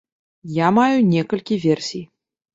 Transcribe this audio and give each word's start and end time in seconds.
Я 0.55 0.67
маю 0.77 0.97
некалькі 1.13 1.59
версій. 1.69 2.03